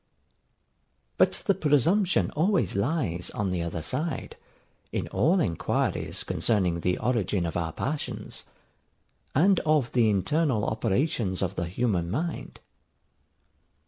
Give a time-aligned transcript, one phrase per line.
[1.19, 4.35] But the presumption always lies on the other side,
[4.91, 8.43] in all enquiries concerning the origin of our passions,
[9.35, 12.59] and of the internal operations of the human mind.